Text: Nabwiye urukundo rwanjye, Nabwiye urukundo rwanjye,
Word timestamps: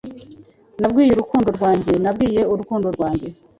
Nabwiye 0.79 1.11
urukundo 1.13 1.49
rwanjye, 1.57 1.91
Nabwiye 2.03 2.41
urukundo 2.53 2.87
rwanjye, 2.95 3.27